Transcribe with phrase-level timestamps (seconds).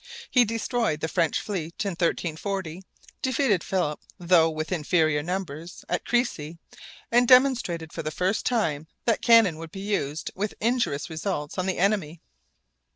[0.31, 2.81] He destroyed the French fleet in 1340,
[3.21, 6.57] defeated Philip, though with inferior numbers, at Crécy,
[7.11, 11.67] and demonstrated for the first time that cannon could be used with injurious results on
[11.67, 12.19] the enemy.